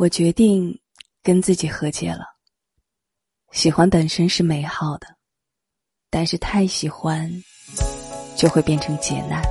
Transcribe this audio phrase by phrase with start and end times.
[0.00, 0.80] 我决定
[1.22, 2.20] 跟自己和解了。
[3.52, 5.06] 喜欢本身是美好的，
[6.08, 7.30] 但是太喜欢
[8.34, 9.42] 就会变成劫难。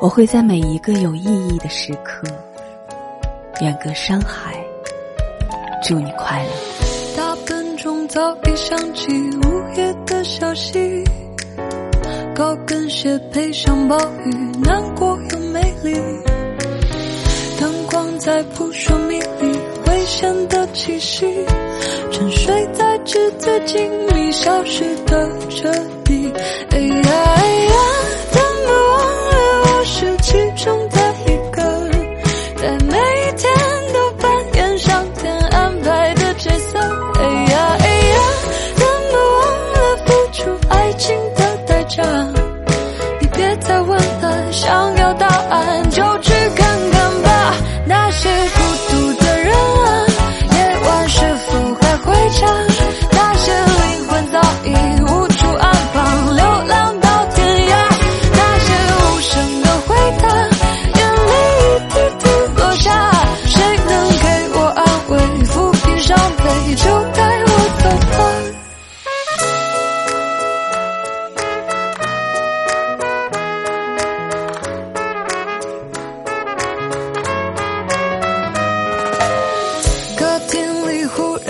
[0.00, 2.26] 我会在每一个有意义的时刻，
[3.60, 4.60] 远隔山海，
[5.80, 6.50] 祝你快乐。
[7.16, 9.06] 大本钟早已响起
[9.36, 11.04] 午夜的消息，
[12.34, 14.34] 高跟鞋配上暴雨，
[14.64, 15.94] 难过又美丽。
[18.28, 19.58] 在扑朔迷离，
[19.90, 21.26] 危险的气息，
[22.12, 25.72] 沉睡在纸醉金迷，消失的彻
[26.04, 26.30] 底。
[26.68, 27.72] 哎呀哎呀，
[28.30, 28.98] 怎么忘
[29.30, 29.32] 了
[29.64, 31.62] 我是其中的一个，
[32.60, 33.50] 在每一天
[33.94, 36.78] 都扮演上天安排的角色。
[36.78, 38.16] 哎呀哎呀，
[38.76, 42.04] 怎么忘了付出爱情的代价？
[43.22, 44.87] 你别再问了，想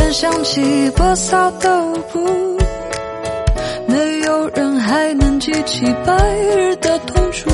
[0.09, 2.59] 然响起播撒的舞步，
[3.87, 7.51] 没有人还能记起白日的痛楚。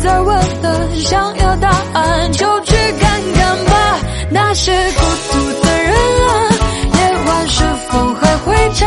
[0.00, 3.98] 在问的想要答案就去看看吧
[4.30, 5.00] 那些孤
[5.32, 6.50] 独的人啊
[6.94, 8.86] 夜晚是否还回家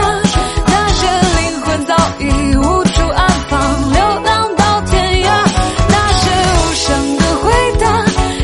[0.67, 1.07] 那些
[1.41, 5.29] 灵魂早已无处安放流浪到天涯
[5.89, 7.85] 那些无声的回答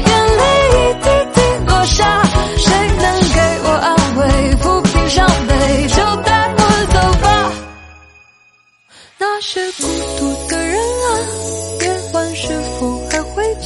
[0.10, 2.24] 眼泪一滴滴落下
[2.58, 2.68] 谁
[3.02, 6.60] 能给我安慰抚平伤悲就带我
[6.94, 7.52] 走吧。
[9.18, 9.84] 那些孤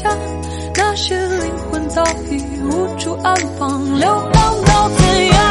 [0.01, 0.17] 像
[0.75, 2.01] 那些灵魂早
[2.31, 5.48] 已无处安放流浪到天涯